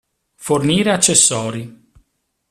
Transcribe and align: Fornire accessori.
Fornire 0.45 0.93
accessori. 0.93 1.91